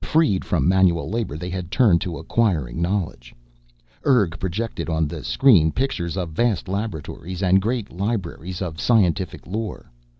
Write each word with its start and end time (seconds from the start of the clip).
Freed 0.00 0.44
from 0.44 0.68
manual 0.68 1.10
labor 1.10 1.36
they 1.36 1.50
had 1.50 1.72
turned 1.72 2.00
to 2.02 2.16
acquiring 2.16 2.80
knowledge. 2.80 3.34
Urg 4.06 4.38
projected 4.38 4.88
on 4.88 5.08
the 5.08 5.24
screen 5.24 5.72
pictures 5.72 6.16
of 6.16 6.30
vast 6.30 6.68
laboratories 6.68 7.42
and 7.42 7.60
great 7.60 7.90
libraries 7.90 8.62
of 8.62 8.80
scientific 8.80 9.44
lore. 9.44 9.90